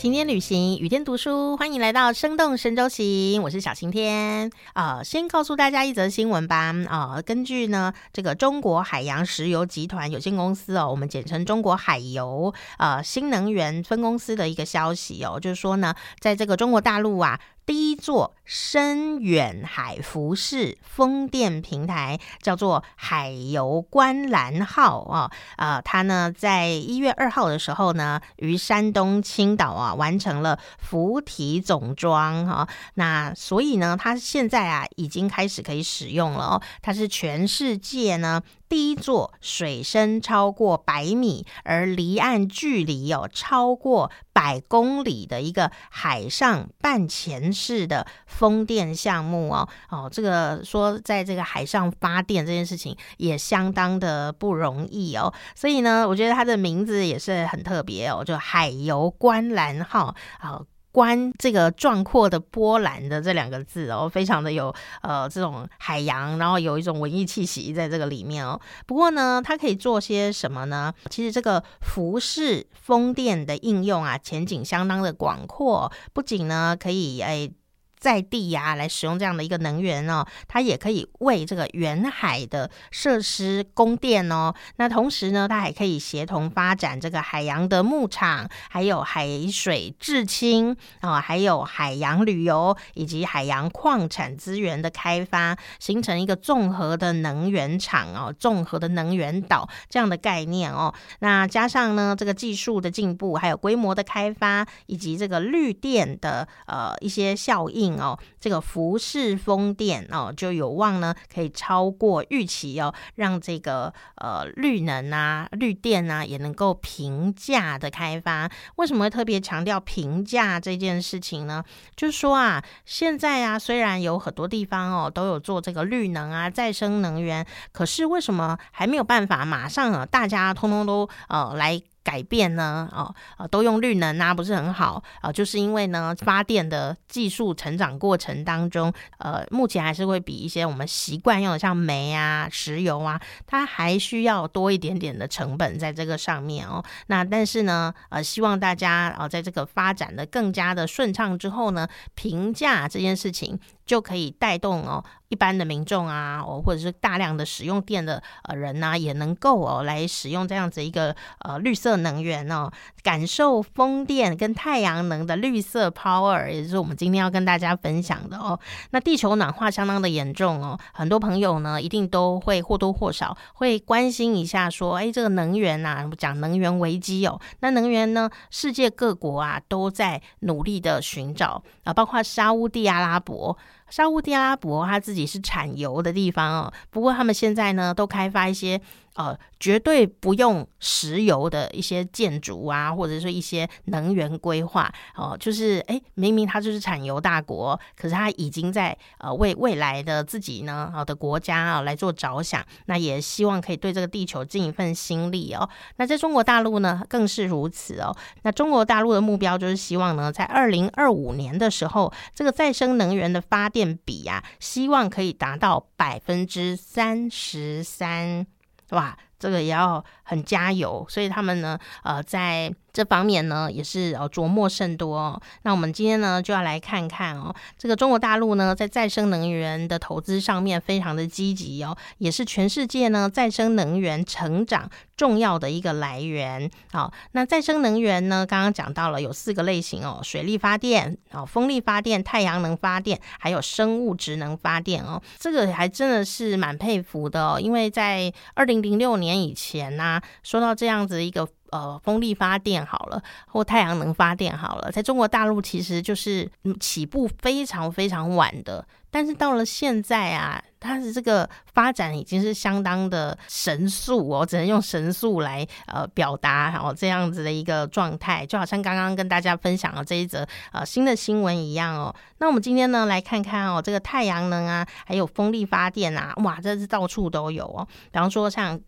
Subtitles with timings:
[0.00, 4.50] 晴天旅行，雨天读书，欢迎来到生动神州行，我是小晴天。
[4.72, 6.74] 啊，先告诉大家一则新闻吧。
[6.88, 17.38] 啊，根据呢这个中国海洋石油集团有限公司哦，我们简称中国海油，呃，新能源分公司的一个消息哦，就是说呢，在这个中国大陆啊。
[17.70, 38.42] 第一座深远海浮式风电平台叫做海油观澜号啊，啊，它呢在一月二号的时候呢，于山东青岛啊完成了浮体总装哈，那所以呢，它现在啊已经开始可以使用了哦，它是全世界呢。
[38.68, 60.60] 第一座水深超过百米，而离岸距离有超过百公里的一个海上半潜式的风电项目哦哦，这个说在这个海上发电这件事情也相当的不容易哦，所以呢，我觉得它的名字也是很特别哦，就海油观澜号啊。
[60.92, 68.60] 观这个壮阔的波澜的这两个字哦，非常的有呃这种海洋，然后有一种文艺气息在这个里面哦。
[68.86, 70.92] 不过呢，它可以做些什么呢？
[71.08, 77.52] 其实这个服饰风电的应用啊，前景相当的广阔，不仅呢可以诶。
[78.00, 84.54] 在地呀，来使用这样的一个能源哦，它也可以为这个远海的设施供电哦。
[84.76, 100.94] 那同时呢，它还可以协同发展这个海洋的牧场，还有海水制氢啊，还有海洋旅游以及海洋矿产资源的开发，形成一个综合的能源厂哦，综合的能源岛这样的概念哦。
[101.18, 107.89] 那加上呢，这个技术的进步，还有规模的开发，以及这个绿电的呃一些效应。
[107.98, 118.50] 哦，这个浮式风电哦，就有望呢可以超过预期哦，让这个呃绿能啊、绿电啊也能够平价的开发。
[118.76, 121.64] 为什么会特别强调平价这件事情呢？
[121.96, 131.80] 就是说啊，现在啊虽然有很多地方哦都有做这个绿能啊、再生能源，可是为什么还没有办法马上啊大家通通都呃来？
[132.02, 132.88] 改变呢？
[132.92, 146.82] 哦，啊，都用绿能啊，不是很好啊，就是因为呢，发电的技术成长过程当中，呃，目前还是会比一些我们习惯用的像煤啊、石油啊，它还需要多一点点的成本在这个上面哦。
[147.06, 153.58] 那但是呢，呃，希望大家啊，在这个发展的更加的顺畅之后呢，评价这件事情。
[153.86, 162.68] 就可以带动哦，一般的民众啊，哦，或者是大量的使用电的呃人呐，也能够哦来使用这样子一个呃绿色能源哦，
[163.02, 168.58] 感受风电跟太阳能的绿色 power，也就是我们今天要跟大家分享的哦。
[168.90, 183.56] 那地球暖化相当的严重哦，很多朋友呢一定都会或多或少会关心一下，说，哎，这个能源呐，讲能源危机哦，那能源呢，世界各国啊都在努力的寻找啊，包括沙乌地阿拉伯。
[183.90, 186.72] 沙地阿拉伯，它自己是产油的地方哦。
[186.90, 188.80] 不过他们现在呢，都开发一些。
[189.14, 205.68] 呃，绝对不用石油的一些建筑啊，或者说一些能源规划哦，就是哎，明明它就是产油大国，可是它已经在呃为未来的自己呢，好的国家啊来做着想，那也希望可以对这个地球尽一份心力哦。
[205.96, 208.16] 那在中国大陆呢，更是如此哦。
[208.42, 218.46] 那中国大陆的目标就是希望呢，在二零二五年的时候，这个再生能源的发电比呀，希望可以达到百分之三十三。
[218.90, 222.74] 哇，这个也要很加油，所以他们呢，呃，在。
[222.92, 225.40] 这方面呢也是呃琢磨甚多哦。
[225.62, 236.70] 那我们今天呢就要来看看哦，这个中国大陆呢在再生能源的投资上面非常的积极哦，也是全世界呢再生能源成长重要的一个来源。
[236.92, 245.20] 好，那再生能源呢刚刚讲到了有四个类型哦，水力发电、哦风力发电、太阳能发电，还有生物质能发电哦。
[245.38, 251.46] 这个还真的是蛮佩服的哦，因为在二零零六年以前呢，说到这样子一个。
[251.70, 256.50] 呃，风力发电好了，或太阳能发电好了，在中国大陆其实就是
[256.80, 272.14] 起步非常非常晚的，但是到了现在啊，它的这个发展已经是相当的神速哦，只能用神速来呃表达哦这样子的一个状态，就好像刚刚跟大家分享的这一则呃新的新闻一样哦。
[272.38, 277.86] 那我们今天呢来看看哦，这个太阳能啊，还有风力发电啊，哇，这是到处都有哦。
[278.10, 278.80] 比方说像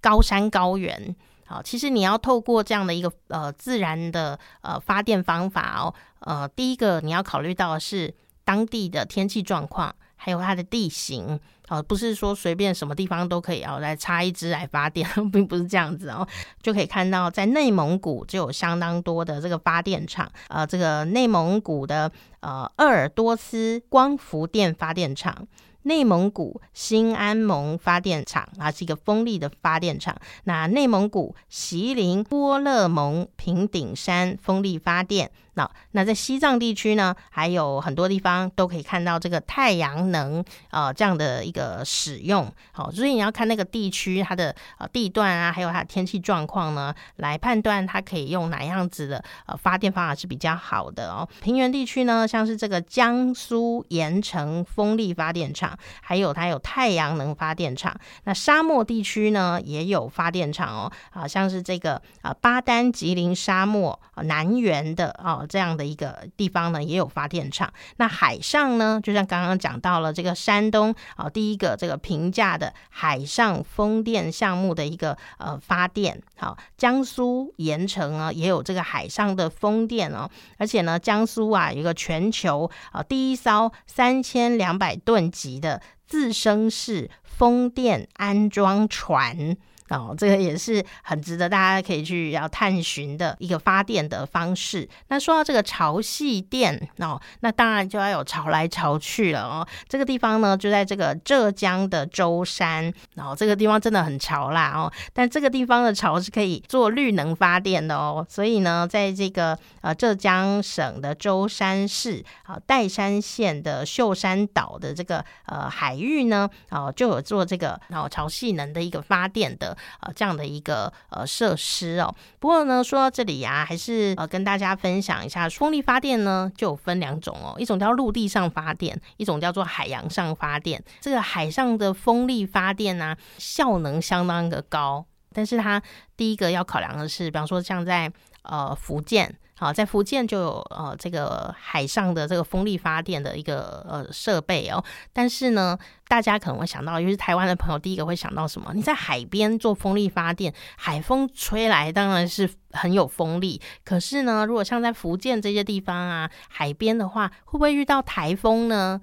[0.00, 1.14] 高山高原。
[1.48, 8.14] 好，其实你要透过这样的一个呃自然的呃发电方法哦，呃，第一个你要考虑到的是
[8.44, 16.28] 当地的天气状况，还有它的地形哦，不是说随便什么地方都可以哦来插一支来发电， 并不是这样子哦。
[16.62, 25.48] 就可以看到，在内蒙古就有相当多的这个发电厂，呃，这个内蒙古的呃鄂尔多斯光伏电发电厂。
[25.82, 30.16] 内蒙古新安盟发电厂啊，是一个风力的发电厂。
[30.44, 35.30] 那内蒙古锡林郭勒盟平顶山风力发电。
[35.58, 42.48] 那那在西藏地区呢，还有很多地方都可以看到这个太阳能呃这样的一个使用。
[42.70, 51.28] 好，所以你要看那个地区它的呃地段啊，还有它的天气状况呢，来判断它可以用哪样子的呃发电方法是比较好的哦。
[51.42, 57.92] 平原地区呢，像是这个江苏盐城风力发电厂，还有它有太阳能发电厂。
[58.24, 65.44] 那沙漠地区呢，也有发电厂哦，啊，像是这个啊巴丹吉林沙漠南缘的哦。
[65.48, 67.72] 这样的一个地方呢，也有发电厂。
[67.96, 76.22] 那海上呢，就像刚刚讲到了这个山东啊，第一个这个平价的海上风电项目的一个呃发电。
[76.36, 80.28] 好，江苏盐城啊，也有这个海上的风电哦。
[80.58, 89.56] 而且呢，江苏啊，有一个全球啊第一艘三千两百吨级的自升式风电安装船。
[89.90, 94.88] 哦，这个也是很值得大家可以去要探寻的一个发电的方式。
[95.08, 99.66] 那说到这个潮汐电哦，那当然就要有潮来潮去了哦。
[99.88, 104.92] 这个地方呢，就在这个浙江的舟山，然后这个地方真的很潮啦哦。
[105.14, 108.26] 但这个地方的潮是可以做绿能发电的哦。
[108.28, 119.76] 所以呢，在这个呃浙江省的舟山市啊岱山县的秀山岛的这个呃海域呢，哦就有做这个然后潮汐能的一个发电的。
[120.00, 122.14] 呃，这样的一个呃设施哦。
[122.38, 130.82] 不过呢，说到这里呀，还是呃跟大家分享一下，风力发电呢就分两种哦，一种叫陆地上发电，一种叫做海洋上发电。
[131.00, 135.82] 这个海上的风力发电呢，效能相当的高，但是它
[136.16, 139.36] 第一个要考量的是，比方说像在呃福建。
[139.58, 145.76] 好，在福建就有呃这个海上的这个风力发电的一个呃设备哦，但是呢，
[146.06, 148.72] 大家可能会想到，尤其是台湾的朋友，第一个会想到什么？
[148.72, 159.00] 你在海边做风力发电，海风吹来当然是很有风力，可是呢，如果像在福建这些地方啊，海边的话，会不会遇到台风呢？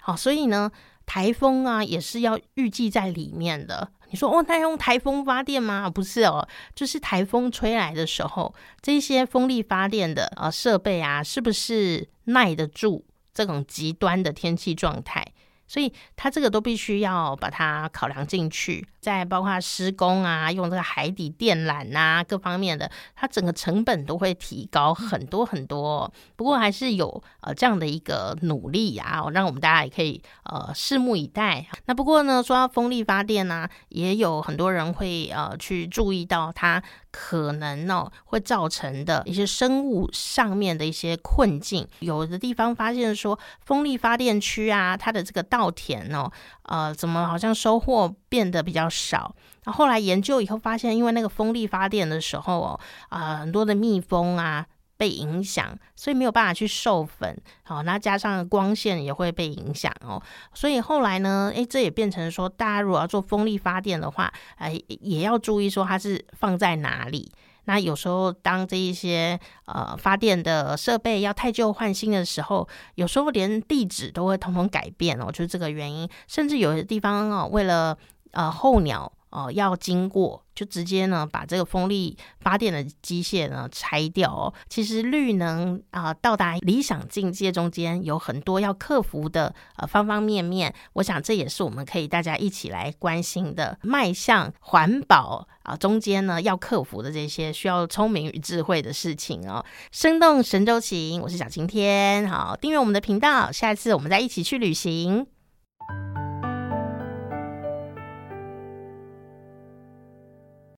[0.00, 0.70] 好，所以呢，
[1.06, 3.90] 台风啊也是要预计在里面的。
[4.10, 5.88] 你说哦，那用台风发电吗？
[5.90, 15.24] 不是哦，就是台风吹来的时候，这些风力发电的啊设备啊，是不是耐得住这种极端的天气状态？
[15.68, 18.84] 所以它这个都必须要把它考量进去。
[19.00, 26.12] 在包括施工啊，用这个海底电缆啊，各方面的，它整个成本都会提高很多很多。
[26.34, 31.66] 不过还是有呃这样的一个努力啊，让我们大家也可以呃拭目以待。
[31.86, 36.82] 那不过呢，说到风力发电呢，也有很多人会呃去注意到它
[37.20, 41.84] 可能哦会造成的一些生物上面的一些困境。
[41.98, 43.36] 有的地方发现说，
[43.66, 46.30] 风力发电区啊，它的这个稻田哦。
[46.62, 49.34] 呃，怎么好像收获变得比较少？
[49.64, 54.64] 那后来研究以后发现，因为那个风力发电的时候哦，啊，很多的蜜蜂啊
[54.98, 57.40] 被影响，所以没有办法去授粉。
[57.62, 60.20] 好，那加上光线也会被影响哦，
[60.52, 67.32] 所以后来呢，诶，这也变成说，大家如果要做风力发电的话，哎，也要注意说它是放在哪里。
[67.64, 76.08] 那有时候，当这一些呃发电的设备要太旧换新的时候，有时候连地址都会统统改变哦，就是这个原因。
[76.26, 77.96] 甚至有的地方哦，为了
[78.30, 84.52] 呃候鸟哦要经过，就直接呢把这个风力发电的机械呢拆掉哦。
[84.68, 95.46] 其实绿能啊到达理想境界中间有很多要克服的呃方方面面，我想这也是我们可以大家一起来关心的，迈向环保。
[95.68, 99.62] 啊，中间呢要克服的这些需要聪明与智慧的事情哦。
[99.92, 105.26] 生动神州行，我是小晴天，好，订阅我们的频道，下次我们再一起去旅行。